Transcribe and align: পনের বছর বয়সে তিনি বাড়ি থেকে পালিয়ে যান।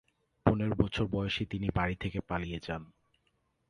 পনের 0.45 0.73
বছর 0.75 1.05
বয়সে 1.07 1.43
তিনি 1.45 1.67
বাড়ি 1.75 1.95
থেকে 1.95 2.19
পালিয়ে 2.21 2.59
যান। 2.63 2.83